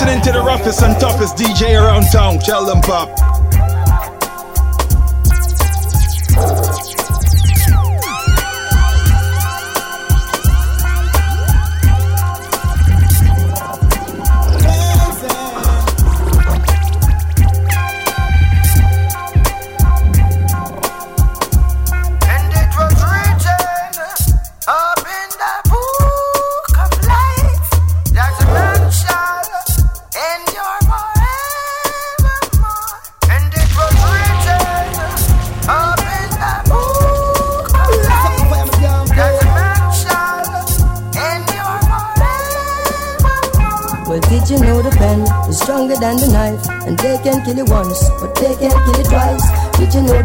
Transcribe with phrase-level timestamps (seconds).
[0.00, 2.38] Listening to the roughest and toughest DJ around town.
[2.38, 3.29] Tell them, pop.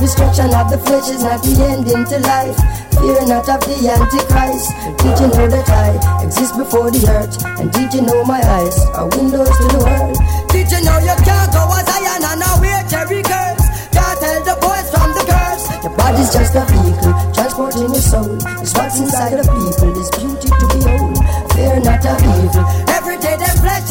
[0.06, 2.54] Destruction of the flesh is not the ending to life?
[3.02, 4.70] Fear not of the Antichrist.
[5.02, 7.42] Did you know that I exist before the earth?
[7.58, 10.14] And did you know my eyes are windows to the world?
[10.54, 13.66] Did you know you can't go as Zion and now wear cherry girls?
[13.90, 15.64] Can't tell the boys from the girls.
[15.82, 18.38] Your body's just a vehicle, transporting your soul.
[18.62, 21.18] It's what's inside of people, is beauty to behold.
[21.58, 22.66] Fear not of evil.
[22.94, 23.90] Every day them flesh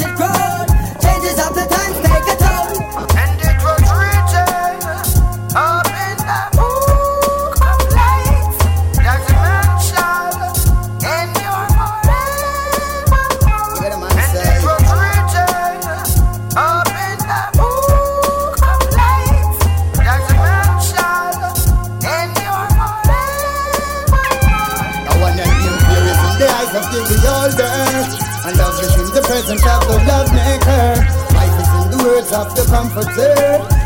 [29.34, 30.94] presence of the love maker
[31.34, 33.34] Life is in the words of the comforter.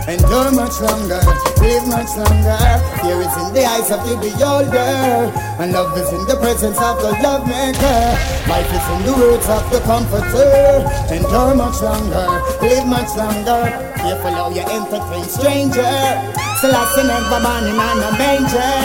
[0.04, 1.24] Endure much longer,
[1.64, 2.60] live much longer.
[3.00, 7.00] Fear is in the eyes of the beholder, and love is in the presence of
[7.00, 8.00] the love maker.
[8.44, 10.84] Life is in the words of the comforter.
[11.08, 12.28] Endure much longer,
[12.60, 13.72] live much longer.
[13.96, 15.96] Careful how you entertain stranger.
[16.60, 18.76] Selassie never born in a manger,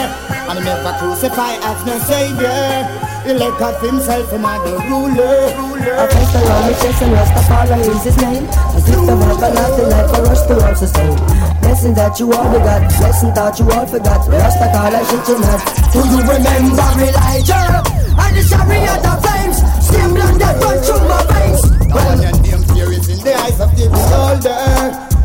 [0.48, 3.03] and never crucify as no savior.
[3.24, 5.48] God himself another ruler.
[5.96, 8.44] I face around me chest and Rastafari is his name.
[8.76, 11.16] As if the world everlasting life for us to all sustain.
[11.64, 14.28] Blessing that you all begot, blessing that you all forgot.
[14.28, 15.56] Rastafari shit you not.
[15.88, 17.80] Do you remember Elijah?
[18.12, 20.12] And the chariot of flames, steam
[20.44, 21.64] that run through my veins.
[21.96, 24.52] And them fear is in the eyes of the beholder.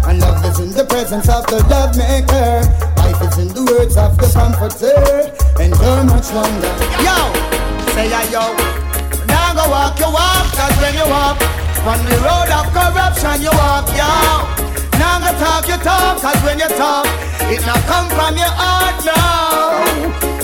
[0.07, 2.63] And love is in the presence of the love maker.
[2.95, 5.35] Life is in the words of the comforter.
[5.59, 6.71] Endure much longer.
[7.03, 7.58] Yo!
[7.99, 8.45] Say I yo.
[9.27, 11.35] Now go walk your walk, cause when you walk
[11.83, 14.07] on the road of corruption, you walk, yo.
[14.95, 17.05] Now go talk your talk, cause when you talk,
[17.51, 19.83] it not come from your heart, now.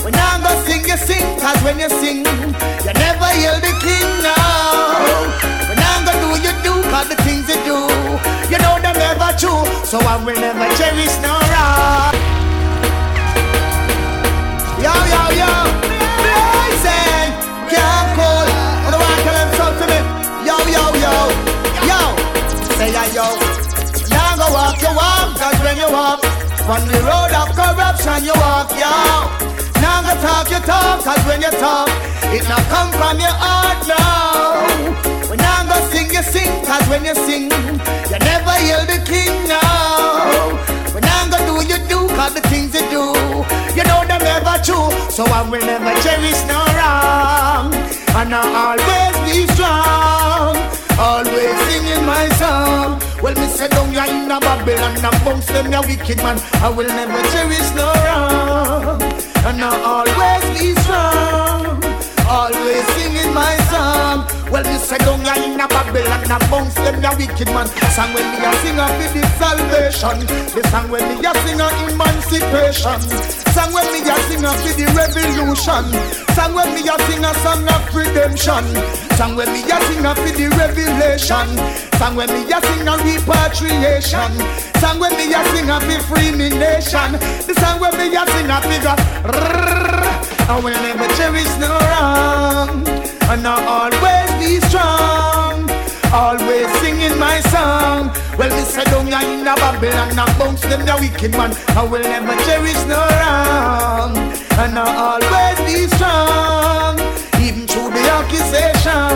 [0.04, 2.28] When now go sing, you sing, cause when you sing,
[2.84, 4.36] you never hear the king, now
[6.22, 7.78] do, you do, cause the things you do,
[8.52, 12.35] you know they're never true, so I will never cherish no wrong.
[26.66, 28.90] On the road of corruption, you walk, yo.
[29.80, 31.88] Now go talk your talk, cause when you talk,
[32.34, 35.30] it not come from your heart, no.
[35.30, 37.50] When now go sing, you sing, cause when you sing,
[38.10, 39.62] you never hear the king, no.
[40.92, 43.14] When now go do, you do, cause the things you do,
[43.78, 44.90] you know them never true.
[45.10, 47.70] So I will never cherish no wrong.
[48.18, 50.56] And I always be strong.
[50.98, 52.98] Always singing my song.
[53.26, 56.38] Well, me say down ya in a Babylon bounce them ya wicked man.
[56.62, 59.02] I will never cherish no wrong.
[59.42, 61.82] And I always be strong.
[62.28, 63.65] Always singing my.
[64.50, 67.66] Well, me say down in a Babylon and bounce them ya wicked man.
[67.94, 70.22] Song when me a sing of the salvation.
[70.54, 73.00] The song when me a sing of emancipation.
[73.50, 75.84] Song when me a sing of the revolution.
[76.38, 78.64] Song when me a sing a song of redemption.
[79.18, 81.48] Song when me a sing of the revelation.
[81.98, 84.32] Song when me a sing of repatriation.
[84.78, 87.18] Song when me a sing of the free me nation.
[87.50, 88.76] The song when me a sing of the
[90.48, 92.86] I will never cherish no wrong,
[93.28, 94.15] and I always
[94.46, 95.66] be strong.
[96.14, 98.14] Always singing my song.
[98.38, 101.50] Well, me say down in a Babylon and bounce them the wicked man.
[101.74, 104.14] I will never cherish no wrong,
[104.62, 106.94] and I'll always be strong.
[107.42, 109.10] Even through the accusation.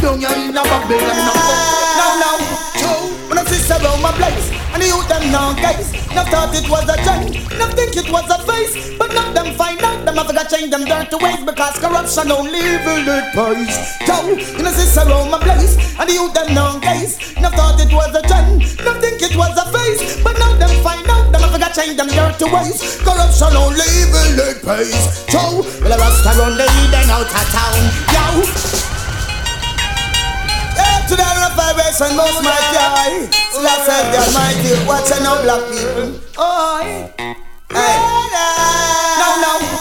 [0.00, 1.84] Down in a Babylon and bounce.
[2.00, 2.36] Now, now,
[2.80, 3.00] two.
[3.28, 5.92] When I see around my place, and the youth them now guys.
[6.14, 7.28] Now thought it was a joke,
[7.58, 9.73] now think it was a face, but now them out
[10.14, 13.74] them have forgot change them dirty ways because corruption only evil it pays.
[14.06, 17.18] Yo, you know this around my place, and youth them non gaze.
[17.42, 20.70] No thought it was a trend, no think it was a face, but now them
[20.86, 23.02] find out them have forgot change them dirty ways.
[23.02, 24.94] Corruption only evil it pays.
[25.34, 27.78] Yo, well the rest around the Eden out of town.
[28.14, 28.24] Yo.
[30.78, 31.26] Yeah, to the
[31.58, 33.26] vibration, most my guy.
[33.58, 36.20] Last said the Almighty, watching out black people.
[36.38, 37.10] Oh,
[37.74, 38.14] Hey.
[39.18, 39.73] No, no,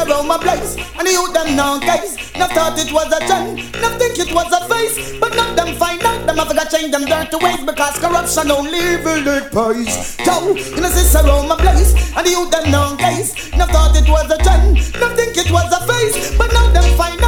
[0.00, 3.56] around my place, and the youth them now guys, no thought it was a trend,
[3.80, 6.26] no think it was a face, but now them find out.
[6.26, 10.16] Them have got change them dirty ways because corruption only evil it pays.
[10.24, 13.96] Yo, when I see around my place, and the youth them now guys, no thought
[13.96, 17.19] it was a trend, no think it was a face, but now them find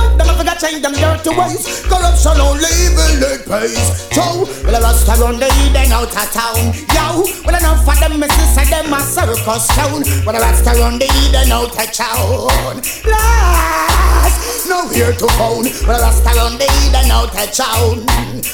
[0.62, 1.82] change them dirty ways.
[1.90, 4.06] Corruption only evil it pays.
[4.14, 6.70] Yo, well the rest around the Eden out of town.
[6.94, 10.06] Yo, well enough for them missus say them a circus town.
[10.22, 12.78] Well the rest around the Eden out of town.
[13.10, 15.66] Last, no here to phone.
[15.82, 18.06] Well the rest around the Eden out of town.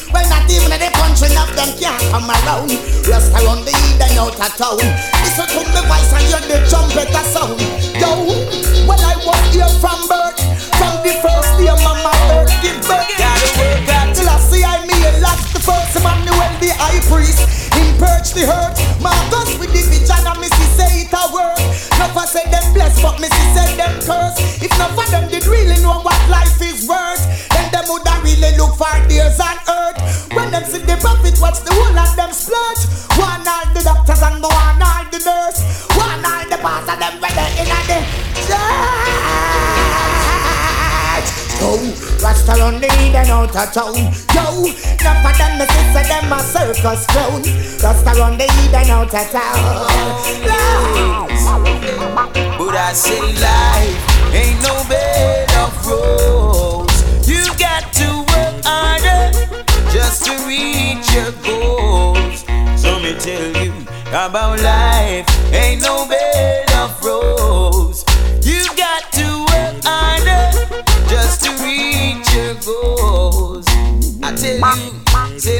[0.09, 2.73] Well not even the country enough them can't come around.
[3.05, 4.81] Rest around the Eden out of town.
[4.81, 7.61] Listen to me voice and hear the trumpet sound.
[8.01, 8.33] Yo,
[8.89, 10.49] well I was here from birth.
[10.89, 13.05] From the first day mama earth give birth.
[13.21, 14.17] Gotta work hard.
[14.17, 17.45] Till I see I me lost the first Emmanuel the high priest.
[17.77, 18.73] Him purge the hurt.
[18.97, 21.61] Marcus with the vision and Missy say it a work.
[21.93, 24.41] Enough I say them blessed, but Missy said them curse.
[24.65, 27.21] If none of them did really know what life is worth,
[27.53, 30.01] then them woulda really look for days on earth.
[30.33, 32.89] When them see the prophet, watch the whole of them splurge.
[33.21, 35.61] One all the doctors and one all the nurse.
[36.01, 37.99] One all the pastor them ready in a the
[38.49, 39.78] church.
[41.61, 41.77] Yo,
[42.23, 43.95] Rasta run the Eden out of town.
[44.35, 47.43] Yo, enough of them, me say them a circus clown.
[47.83, 50.49] Rasta run the Eden out of town.
[52.59, 57.29] But I say life ain't no bed of roses.
[57.29, 59.33] You got to work harder
[59.93, 62.45] just to reach your goals.
[62.81, 63.73] So me tell you
[64.09, 66.68] about life ain't no bed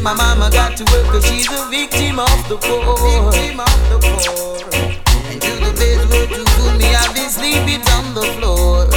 [0.09, 2.97] my mama got to work cause she's a victim of the poor.
[3.29, 4.57] Victim of the poor.
[5.29, 8.89] And to the best word to fool me, have to sleep it on the floor.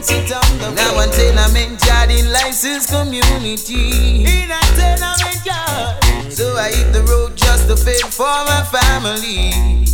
[0.00, 4.24] Sit on the now a tenement yard in licensed community.
[4.24, 6.32] In a tenement yard.
[6.32, 9.84] So I hit the road just to fend for my family.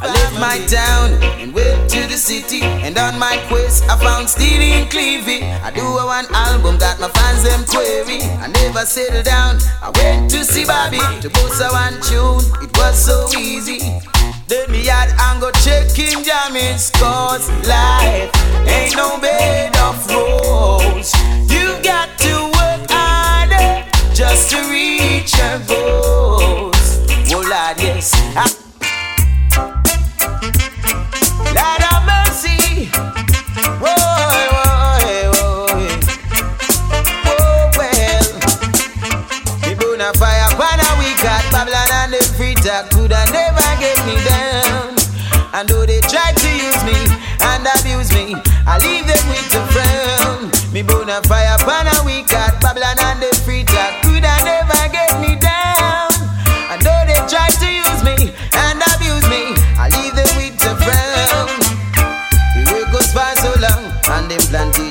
[0.00, 2.62] I left my town and went to the city.
[2.88, 5.42] And on my quest, I found Stevie and Clevie.
[5.60, 8.24] I do a one album that my fans them query.
[8.40, 9.58] I never settled down.
[9.82, 12.40] I went to see Bobby to post a one tune.
[12.64, 14.00] It was so easy.
[14.48, 18.32] Then me had and go checking jammings Cause life
[18.64, 21.12] ain't no bed of roses
[21.52, 28.67] You got to work harder Just to reach your goals Oh Lord, yes I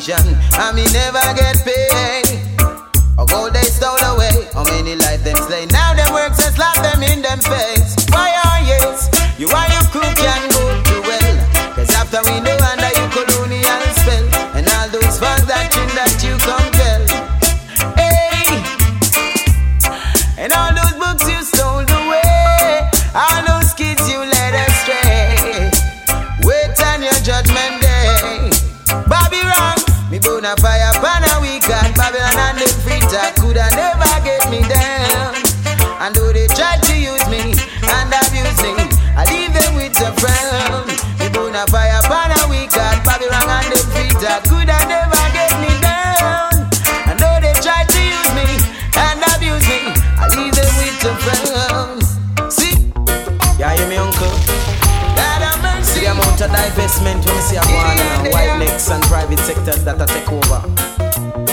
[0.08, 0.47] them
[56.88, 60.08] of when we see a go on and white necks and private sectors that are
[60.08, 60.62] take over.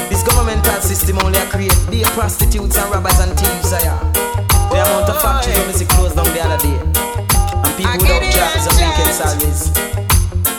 [0.09, 3.73] This governmental system only a create day prostitutes and robbers and thieves.
[3.75, 3.99] ah, Yeah.
[4.71, 6.79] The amount of factories when we see closed down the other day.
[6.79, 9.61] And people without jobs and yes, always.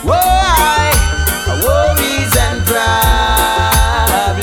[0.04, 0.92] Why?
[1.64, 4.36] Worries and problems.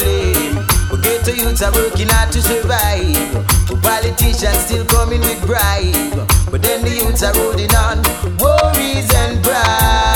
[0.89, 3.33] But ghetto youths are working hard to survive.
[3.69, 6.25] But politicians still coming with bribe.
[6.49, 8.01] But then the youths are holding on.
[8.41, 10.12] Worries and problems.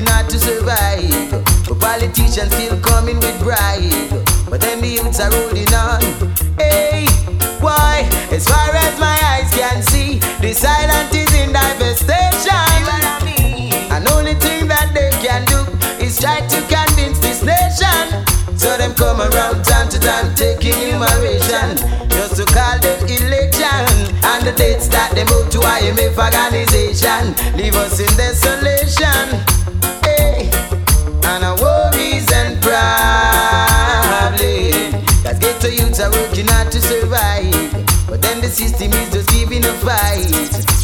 [0.00, 1.30] Working hard to survive.
[1.68, 4.10] But politicians still coming with bribe.
[4.48, 6.00] But then the youths are holding on.
[6.58, 7.06] Hey,
[7.60, 8.08] why?
[8.30, 12.50] As far as my eyes can see, the silent is in devastation.
[13.90, 15.60] And only thing that they can do
[16.02, 18.24] is try to convince this nation.
[18.56, 21.76] So them come around time to time taking enumeration
[22.10, 24.16] just to call them election.
[24.22, 29.60] And the dates that they move to IMF organization leave us in desolation.
[31.30, 32.82] And our worries and problems.
[35.22, 37.70] That ghetto youths are working hard to survive.
[38.10, 40.26] But then the system is just giving a fight.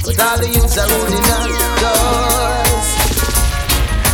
[0.07, 1.51] But all the youths are holding on.
[1.83, 2.95] Cause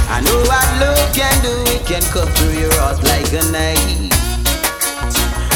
[0.09, 1.53] I know what love can do.
[1.69, 4.09] It can cut through your heart like a knife.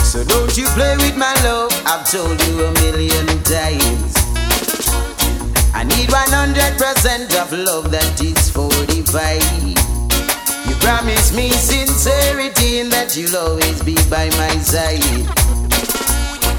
[0.04, 1.72] So don't you play with my love.
[1.88, 4.12] I've told you a million times.
[5.72, 9.95] I need 100% of love that is 45.
[10.86, 15.02] Promise me sincerity and that you'll always be by my side.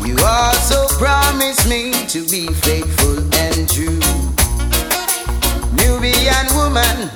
[0.05, 4.03] You also promise me to be faithful and true.
[5.79, 7.07] Nubian woman,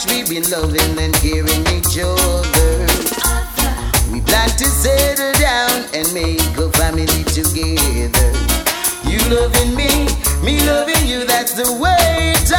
[0.00, 2.86] much we've been loving and caring each other.
[4.12, 8.32] We plan to settle down and make a family together.
[9.04, 10.06] You loving me,
[10.42, 12.52] me loving you, that's the way it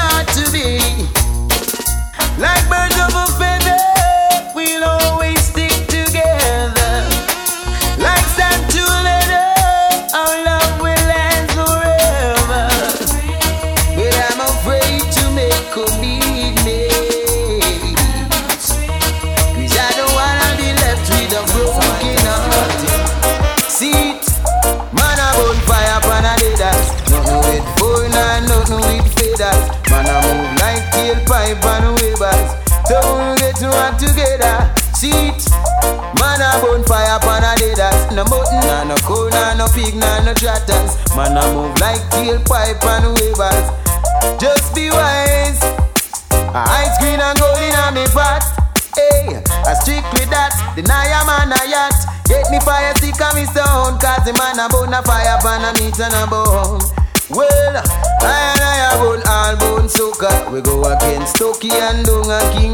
[39.61, 40.97] no pig, nah, no trotters.
[41.13, 43.67] Man, I move like tailpipe and wavers.
[44.41, 45.61] Just be wise.
[46.49, 48.41] Ice green and gold in me pot.
[48.97, 49.37] Hey,
[49.69, 50.57] I strictly that.
[50.73, 51.93] Deny a man a yacht.
[52.25, 54.01] Get me fire stick and me stone.
[54.01, 56.81] Cause the man a bone a fire pan a meat and a bone.
[57.29, 60.49] Well, I and I a bone all bone soca.
[60.51, 62.73] We go against Toki and Dunga King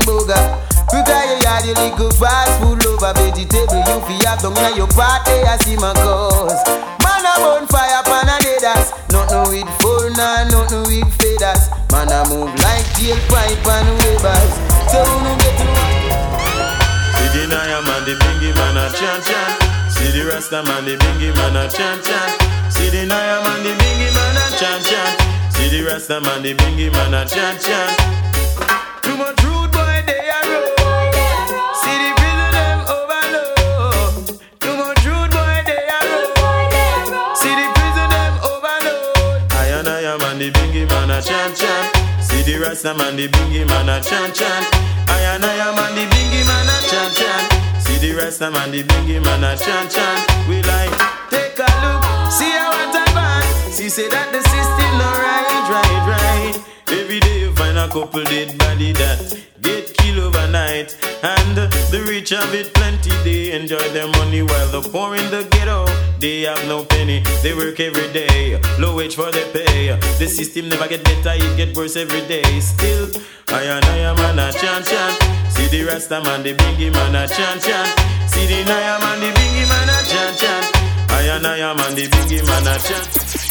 [0.87, 1.03] Boga.
[1.03, 4.87] Prepare your yard, you little fast food lover Vegetable you fi have down in your
[4.87, 6.63] party I see my cause
[7.03, 12.11] Man a bone fire pan a deaders Nothing with phone and nothing with feathers Man
[12.11, 14.51] a move like tailpipe and wavers
[14.91, 15.67] So no get to
[17.17, 19.91] See the Naya man, the bingy man a chant chant.
[19.91, 22.41] See the Rasta man, the bingy man a chant chant.
[22.71, 25.53] See the Naya man, the bingy man a chant chant.
[25.53, 27.96] See the Rasta man, the bingy man a chant chant.
[42.67, 44.65] Rasta man, the bingy man a chant chant.
[45.07, 47.81] I and I am man, the bingy man a chant chant.
[47.81, 50.49] See the Rasta man, the bingy man a chant chant.
[50.49, 50.91] We like
[51.31, 53.73] take a look, see how what I want.
[53.73, 56.55] See say that the system no right, right, right.
[56.91, 57.26] Every day
[57.87, 59.19] a couple dead body that
[59.61, 60.95] get killed overnight.
[61.23, 61.55] And
[61.91, 65.85] the rich have it plenty, they enjoy their money while the poor in the ghetto,
[66.19, 67.23] they have no penny.
[67.43, 69.97] They work every day, low wage for their pay.
[70.19, 72.43] The system never get better, it get worse every day.
[72.59, 73.09] Still,
[73.49, 75.15] I and I am man a chant chant.
[75.51, 77.87] See the Rasta man, the bingy man a chant chant.
[78.29, 80.65] See the Naya man, the bingy man a chant chant.
[81.09, 83.07] I and I am man, the bingy man a chant.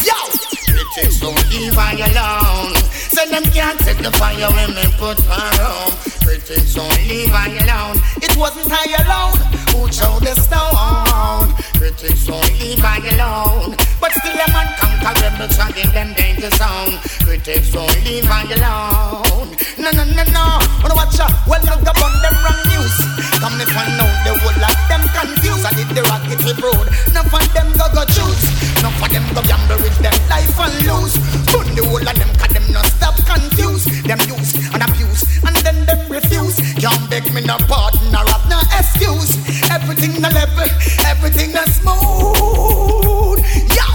[0.06, 0.45] Yo!
[0.94, 2.74] Critics don't leave I alone.
[2.92, 6.15] Say them can't take the fire when me put her home.
[6.26, 8.02] Critics don't leave I alone.
[8.18, 9.38] It wasn't I alone
[9.70, 11.54] who chose the stone.
[11.78, 13.78] Critics don't leave I alone.
[14.02, 16.98] But still conquer rebels and in them danger zone.
[17.22, 19.54] Critics don't leave I alone.
[19.78, 20.44] No, no, no, no.
[20.82, 21.30] Wanna watch out?
[21.46, 22.94] Well, look upon them wrong news.
[23.38, 25.62] Come me find out the whole lot them confused.
[25.62, 26.90] I did the rocket road.
[27.06, 28.42] Enough of them go go choose.
[28.82, 31.14] Enough of them go gamble with them life and lose.
[31.54, 33.86] Run the whole of them cause them not stop confused.
[34.08, 36.56] Them use and abuse and then them refuse.
[36.80, 39.32] Can't beg me no pardon or have no excuse.
[39.70, 40.68] Everything no level,
[41.06, 43.38] everything no smooth.
[43.76, 43.88] Yo,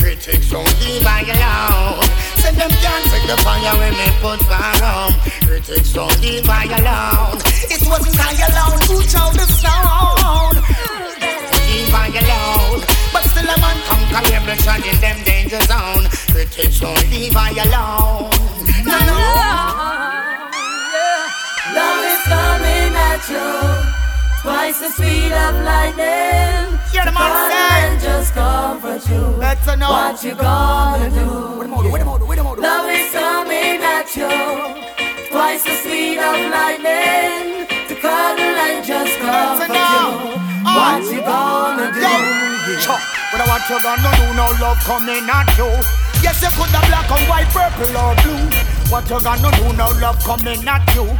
[0.00, 2.08] critics don't leave I alone.
[2.40, 5.12] Say them can't take the fire when they put fire on.
[5.46, 7.38] Critics don't leave I alone.
[7.74, 10.56] It wasn't I alone who chose the sound.
[11.86, 12.80] Leave I alone.
[13.12, 16.04] But still a man conquer every shot in them danger zone.
[16.34, 18.30] Critics don't leave I alone.
[18.84, 19.16] No, no.
[21.78, 23.46] Love is coming at you.
[24.42, 26.78] Twice the speed of lightning.
[26.90, 27.86] Hear the man Come say.
[27.86, 29.38] and just comfort you.
[29.38, 29.90] Better know.
[29.90, 31.58] What you gonna do?
[31.58, 32.62] Wait a moment, wait a moment, wait a moment.
[32.62, 35.30] Love is coming at you.
[35.30, 37.66] Twice the speed of lightning.
[37.88, 40.45] To cuddle and just comfort you.
[40.86, 42.78] What you gonna do?
[42.78, 43.02] Chuck,
[43.32, 44.26] but what you gonna do?
[44.38, 45.66] No love coming at you.
[46.22, 48.46] Yes, you could have black and white, purple or blue.
[48.88, 49.76] What you gonna do?
[49.76, 51.10] No love coming at you.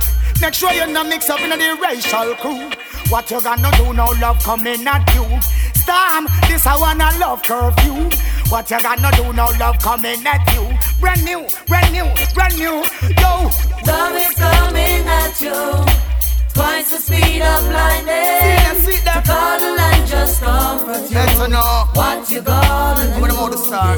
[0.40, 2.70] Make sure you're not mixed up in the racial crew.
[3.10, 3.92] What you gonna do?
[3.92, 5.26] No love coming at you.
[5.74, 8.08] Storm, this I wanna love curfew.
[8.48, 9.32] What you gonna do?
[9.32, 10.78] No love coming at you.
[11.00, 12.86] Brand new, brand new, brand new.
[13.18, 13.50] Yo,
[13.84, 16.05] Love is coming at you.
[16.56, 18.80] Twice the speed of lightning.
[18.80, 19.20] see them.
[19.20, 21.14] To cuddle and just comfort you.
[21.14, 21.84] better know.
[21.92, 23.20] What you gonna do?
[23.20, 23.92] What about the star?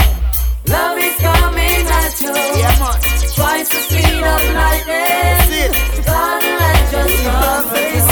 [0.67, 2.35] Love is coming at you.
[2.59, 2.99] Yeah, man.
[3.39, 5.39] Twice the speed of lightning.
[5.47, 5.75] See it.
[6.03, 8.07] Cuddle and just comfort you.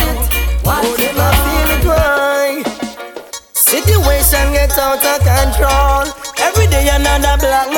[0.63, 2.71] What you gonna do?
[3.53, 6.07] Situation get out of control.
[6.39, 7.69] Every day another black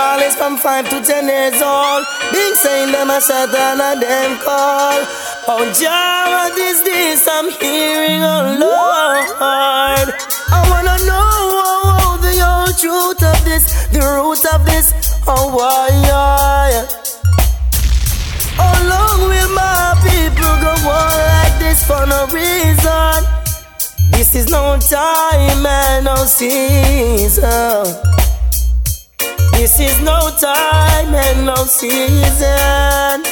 [0.00, 2.06] The smallest from five to ten years old.
[2.32, 4.96] Being saying them a shot and them call.
[5.46, 10.08] Oh, Jah, at this days I'm hearing, oh Lord.
[10.56, 11.28] I wanna know
[11.60, 14.94] oh, oh, the whole truth of this, the root of this,
[15.28, 15.92] oh why.
[18.56, 23.20] How long will my people go on like this for no reason?
[24.12, 27.84] This is no time and no season.
[29.60, 33.22] This is no time and no season.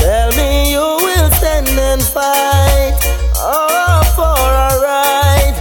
[0.00, 2.96] Tell me you will stand and fight.
[3.36, 5.54] Oh, for a right.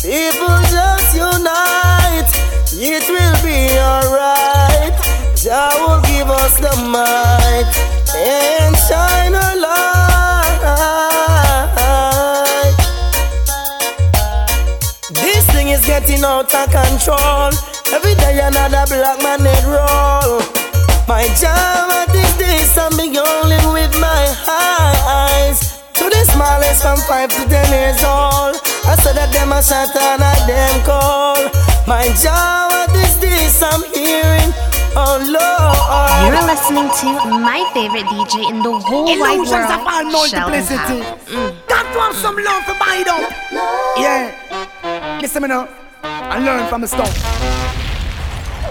[0.00, 2.32] People just unite.
[2.72, 4.96] It will be alright.
[5.36, 7.70] Jah will give us the might
[8.16, 10.64] and shine a light.
[15.12, 17.75] This thing is getting out of control.
[17.96, 20.44] Every day another black man head roll.
[21.08, 25.80] My job at this days I'm only with my eyes.
[25.96, 28.60] To the smallest from five to ten years old.
[28.84, 31.40] I said that them a shot and I them call.
[31.88, 34.52] My job at this days I'm hearing.
[34.92, 36.20] Oh Lord.
[36.28, 41.00] You're listening to my favorite DJ in the whole wide Illusions world, of all multiplicity.
[41.00, 41.48] Sheldon mm.
[41.48, 41.64] Town.
[41.64, 43.24] Got to have some love for buy it up.
[43.96, 45.18] Yeah.
[45.22, 45.66] Listen me now.
[46.04, 47.75] And learn from the stuff.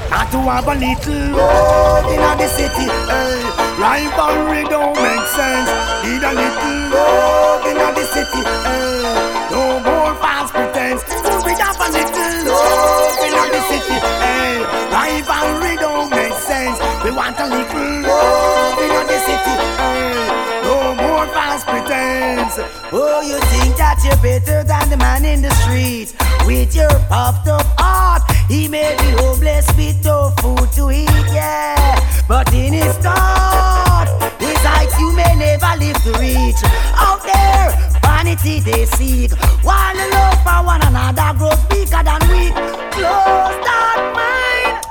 [0.10, 2.88] Got to have a little love in the city.
[3.08, 3.40] Hey.
[3.80, 5.70] Rivalry don't make sense.
[6.04, 8.42] Need a little love in the city.
[8.44, 9.52] Hey.
[9.52, 11.04] No more false pretense.
[11.44, 13.98] We have a little love in the city.
[14.24, 14.64] Hey.
[14.92, 16.80] Rivalry don't make sense.
[17.04, 19.56] We want a little love in the city.
[19.80, 20.26] Hey.
[20.64, 22.56] No more false pretense.
[22.92, 27.48] Oh, you think that you're better than the man in the street with your puffed
[27.48, 28.25] up heart?
[28.48, 32.00] He may be homeless with no food to eat, yeah.
[32.28, 34.08] But in his thought,
[34.40, 36.62] his heights you may never live to reach.
[36.96, 39.32] Out there, vanity they seek,
[39.64, 42.50] while love for one another grows bigger than we.
[42.94, 44.86] Close that mind.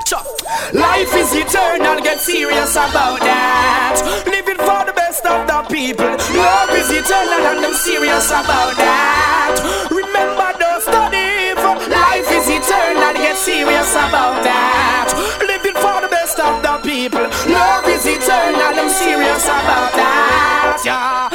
[0.74, 4.02] Life is eternal, get serious about that.
[4.26, 6.06] Living for the best of the people.
[6.34, 9.88] Love is eternal, and I'm serious about that.
[9.90, 10.63] Remember
[13.44, 15.12] serious about that.
[15.44, 17.28] Living for the best of the people.
[17.52, 20.80] Love is eternal, I'm serious about that.
[20.80, 21.28] Yeah,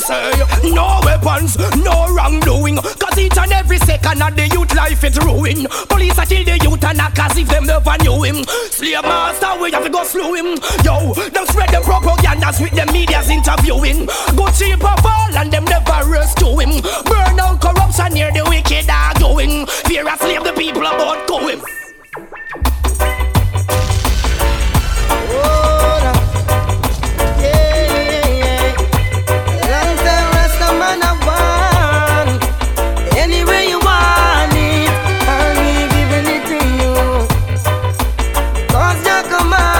[0.00, 0.70] say, eh?
[0.72, 2.76] no weapons, no wrongdoing.
[2.76, 5.68] Cause each and every second of the youth life is ruined.
[5.88, 8.44] Police are kill the youth and knock as if them never knew him.
[8.70, 10.58] Slave master, we have to go slew him.
[10.84, 14.06] Yo, them spread them propagandas with the media's interviewing.
[14.36, 16.80] Go cheap up all and them never rescue him.
[17.04, 19.66] Burn down corruption near the wicked are going.
[19.86, 21.79] Fear a slave the people about going.
[39.48, 39.79] my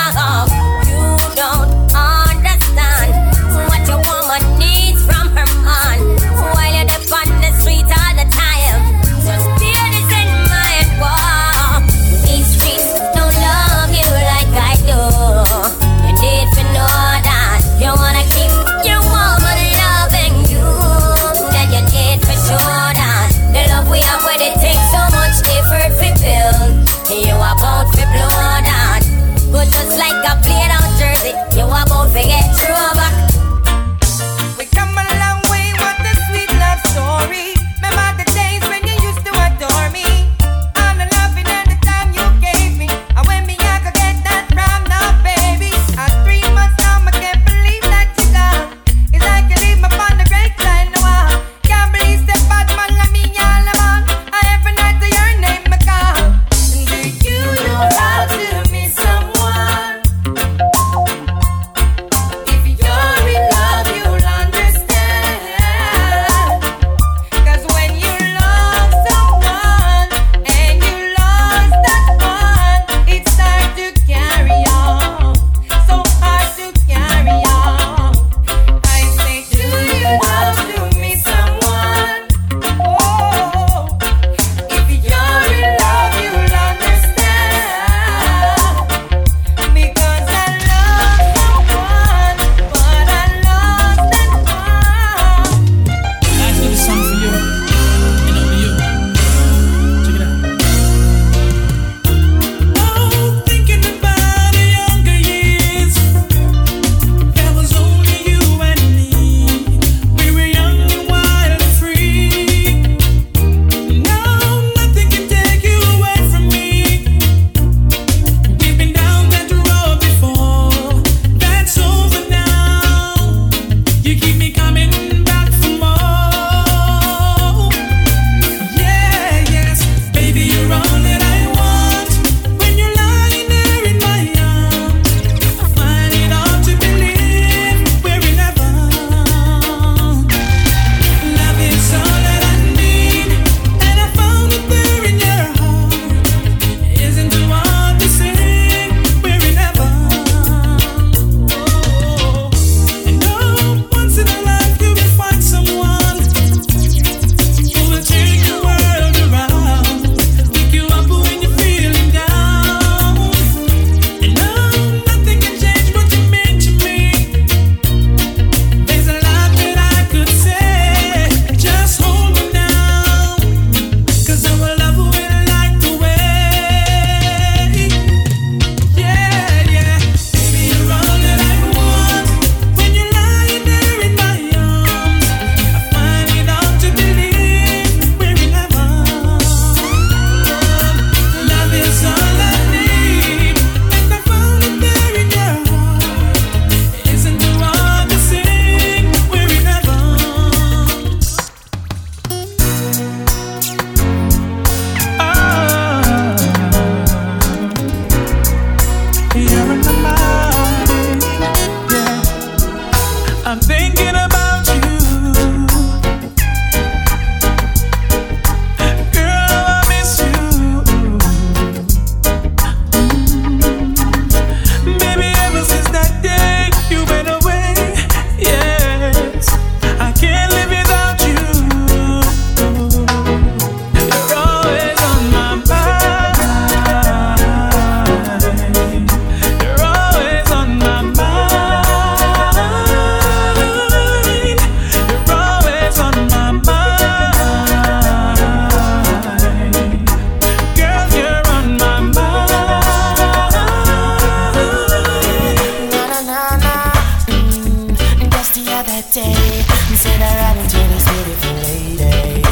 [259.11, 259.63] day.
[259.91, 262.43] I said I ran into this beautiful lady.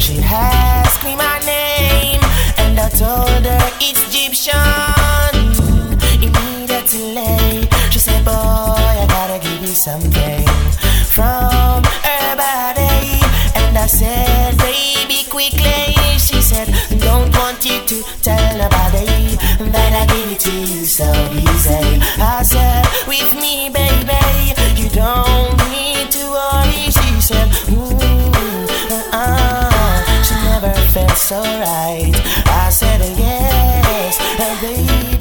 [0.00, 2.20] She asked me my name,
[2.58, 4.63] and I told her Egyptian.
[31.24, 32.12] So right.
[32.44, 35.16] I said, yes, and baby,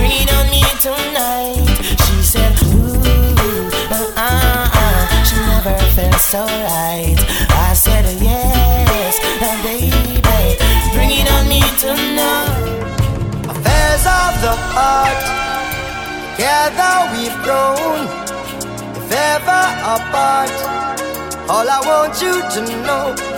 [0.00, 1.68] breathe on me tonight.
[2.04, 7.20] She said, ooh, uh, uh, she never felt so right.
[7.68, 10.16] I said, yes, and baby,
[10.94, 12.88] bring it on me tonight
[13.52, 15.20] affairs of the heart.
[16.36, 18.00] Together we've grown,
[18.96, 19.64] if ever
[19.94, 20.56] apart.
[21.50, 23.37] All I want you to know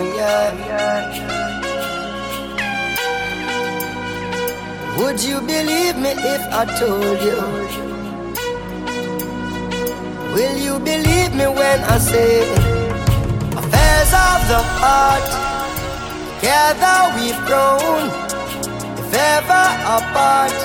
[0.00, 1.30] Yeah.
[4.98, 7.40] Would you believe me if I told you?
[10.34, 12.40] Will you believe me when I say
[13.60, 15.28] affairs of the heart?
[16.40, 18.02] Together we've grown,
[19.00, 20.58] if ever apart.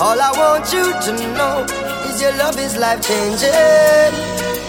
[0.00, 1.56] All I want you to know
[2.08, 4.49] is your love is life changing.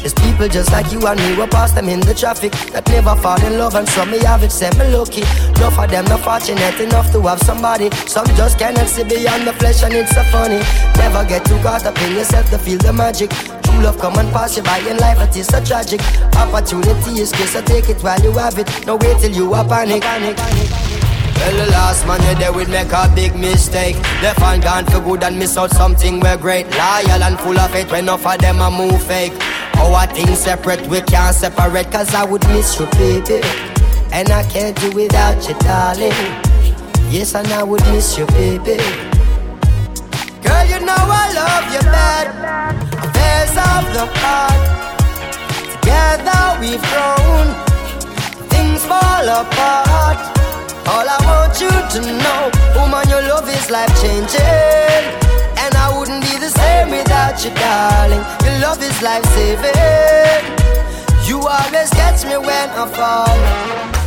[0.00, 3.14] There's people just like you and me, we pass them in the traffic that never
[3.16, 5.20] fall in love, and some me have it, say me lucky.
[5.60, 7.90] Enough of them not fortunate enough to have somebody.
[8.06, 10.60] Some just cannot see beyond the flesh, and it's so funny.
[10.96, 13.30] Never get too caught up in yourself to feel the magic.
[13.62, 16.00] True love come and pass you by in life, it is so tragic.
[16.34, 18.68] Opportunity is good, so take it while you have it.
[18.86, 20.02] No wait till you are panic.
[20.02, 20.89] panic, panic.
[21.40, 23.96] Well, the last man you there would make a big mistake.
[24.22, 26.66] Left and gone for good and miss out something we're great.
[26.66, 29.32] Loyal and full of faith when enough of them a move fake.
[29.76, 33.40] Our things separate, we can't separate Cause I would miss you, baby.
[34.12, 36.12] And I can't do without you, darling.
[37.08, 38.76] Yes, and I would miss you, baby.
[40.44, 42.28] Girl, you know I love you bad.
[43.02, 44.60] Affairs of the heart.
[45.72, 47.46] Together we've grown.
[48.50, 50.39] Things fall apart
[50.92, 55.20] All I want you to know Woman, your love is life changing
[55.62, 58.24] and I wouldn't be the same without you, darling.
[58.44, 60.42] Your love is life saving.
[61.28, 63.99] You always catch me when I fall.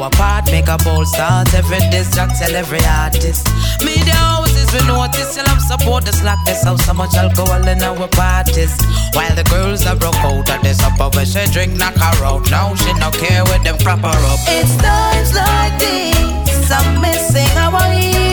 [0.00, 1.52] To play our part, make a bold start.
[1.54, 3.48] Every disc, tell every artist.
[3.84, 8.08] Media houses, we notice, still have support the slackness of so much alcohol in our
[8.08, 8.76] parties.
[9.12, 12.50] While the girls are broke out at this upper where she drink, knock her out.
[12.50, 14.40] Now she no care with them crap her up.
[14.48, 18.29] It's times like these, I'm missing our heroes.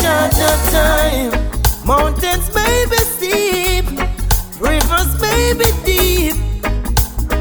[0.00, 1.32] Stop Georgia time.
[1.84, 3.84] Mountains may be steep,
[4.60, 6.36] rivers may be deep.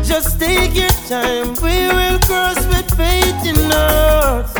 [0.03, 4.55] Just take your time, we will cross with faith in us.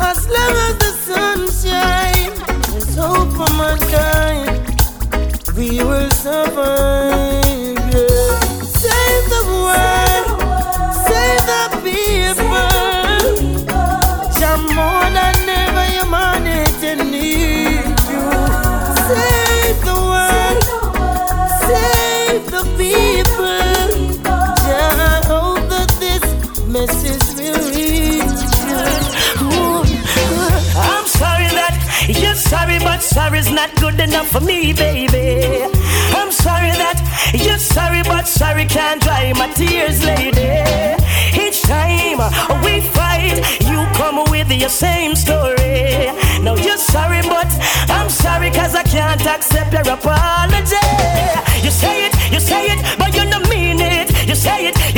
[0.00, 2.38] As long as the sun shines,
[2.70, 4.58] there's hope for mankind.
[5.56, 7.37] We will survive.
[33.08, 35.64] Sorry's not good enough for me, baby.
[36.20, 36.98] I'm sorry that
[37.34, 40.52] you're sorry, but sorry can't dry my tears, lady.
[41.44, 42.18] Each time
[42.64, 43.40] we fight,
[43.70, 46.12] you come with your same story.
[46.44, 47.48] Now you're sorry, but
[47.88, 50.76] I'm sorry, cause I can't accept your apology.
[51.64, 54.08] You say it, you say it, but you don't mean it.
[54.28, 54.97] You say it, you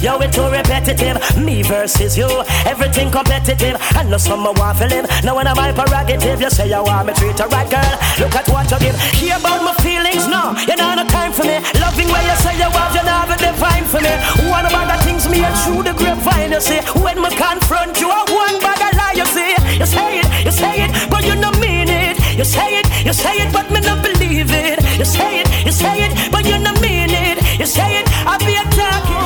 [0.00, 1.20] Yo, it too repetitive.
[1.36, 2.28] Me versus you,
[2.64, 3.76] everything competitive.
[4.08, 4.88] Know some want to.
[5.22, 7.94] Now when I'm my prerogative, you say you want me treat a right girl.
[8.18, 8.96] Look at what you give.
[9.20, 10.26] Hear about my feelings?
[10.26, 11.60] No, you know no time for me.
[11.76, 14.10] Loving where you say you have, you never define for me.
[14.48, 16.80] One of the things me and through the grapevine, you see.
[16.96, 19.52] When me confront you, I one bag of lie, you see.
[19.76, 22.16] You say it, you say it, but you don't mean it.
[22.40, 24.80] You say it, you say it, but me not believe it.
[24.96, 27.36] You say it, you say it, but you don't mean it.
[27.60, 29.19] You say it, I be attacking.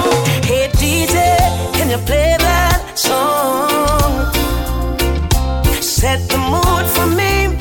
[1.95, 4.27] You play that song?
[5.81, 7.55] Set the mood for me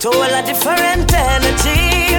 [0.00, 2.12] to all a different energy.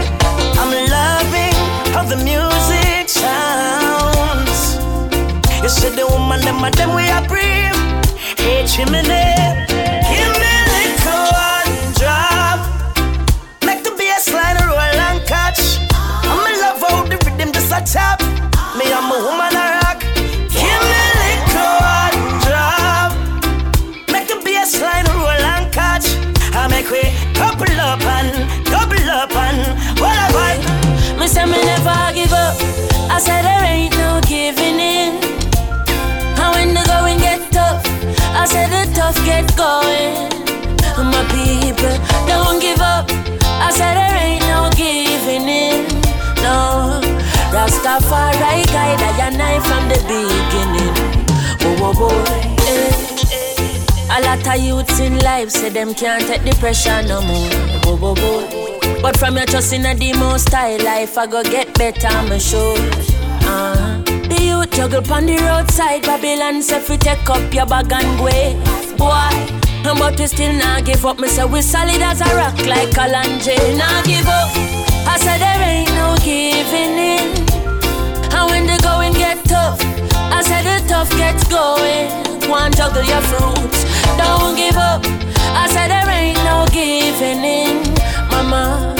[0.57, 1.53] I'm loving
[1.93, 4.81] how the music sounds.
[5.61, 7.77] You said the woman, them, them we are breathe.
[8.39, 9.31] Hey, chimney.
[17.93, 18.21] top.
[18.21, 18.30] Me
[38.41, 40.31] I said the tough get going.
[40.97, 41.93] My people
[42.25, 43.05] don't give up.
[43.45, 45.85] I said there ain't no giving in.
[46.41, 47.01] No.
[47.53, 50.95] Rastafari guide I and I from the beginning.
[51.61, 52.23] Whoa, whoa, whoa.
[52.65, 54.17] Eh.
[54.17, 57.51] A lot of youths in life say them can't take the pressure no more.
[57.85, 59.01] Whoa, whoa, whoa.
[59.03, 62.75] But from your trust in a demo style life, I go get better, I'm sure.
[63.43, 64.10] Uh, the youth
[64.71, 68.97] juggle on the roadside, Babylon say fi take up your bag and go.
[68.97, 69.61] Boy.
[69.83, 71.19] But we still not give up.
[71.19, 73.77] Me say we solid as a rock like a Kalanje.
[73.77, 74.49] Not give up.
[75.07, 77.27] I said there ain't no giving in.
[78.31, 79.81] And when the going get tough,
[80.31, 82.09] I said the tough gets going.
[82.49, 83.83] One juggle your fruits,
[84.17, 85.01] don't give up.
[85.53, 87.81] I said there ain't no giving in,
[88.29, 88.95] mama.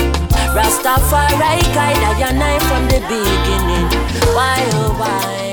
[0.54, 3.88] Rastafari guide I your knife from the beginning.
[4.34, 5.51] Why oh why?